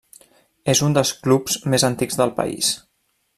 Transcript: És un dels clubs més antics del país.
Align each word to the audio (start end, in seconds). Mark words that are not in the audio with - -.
És 0.73 0.79
un 0.87 0.95
dels 0.97 1.11
clubs 1.27 1.59
més 1.75 1.85
antics 1.91 2.19
del 2.23 2.35
país. 2.41 2.73